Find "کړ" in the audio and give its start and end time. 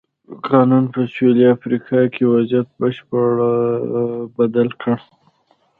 4.81-4.97